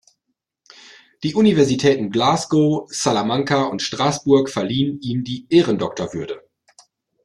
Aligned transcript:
Die 1.21 1.35
Universitäten 1.35 2.09
Glasgow, 2.09 2.87
Salamanca 2.91 3.65
und 3.65 3.83
Straßburg 3.83 4.49
verliehen 4.49 4.99
ihm 5.01 5.23
die 5.23 5.45
Ehrendoktorwürde. 5.51 6.41